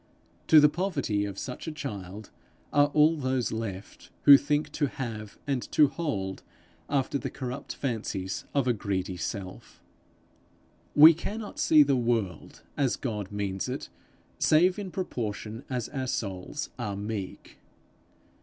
[0.47, 2.31] To the poverty of such a child
[2.73, 6.41] are all those left, who think to have and to hold
[6.89, 9.79] after the corrupt fancies of a greedy self.
[10.95, 13.89] We cannot see the world as God means it,
[14.39, 17.59] save in proportion as our souls are meek.